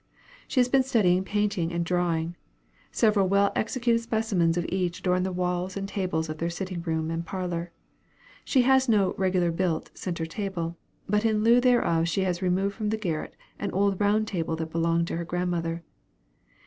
[0.47, 2.35] She has been studying painting and drawing.
[2.91, 7.11] Several well executed specimens of each adorn the walls and tables of their sitting room
[7.11, 7.71] and parlor.
[8.43, 10.75] She has no "regular built" centre table,
[11.07, 14.71] but in lieu thereof she has removed from the garret an old round table that
[14.71, 15.83] belonged to her grandmother.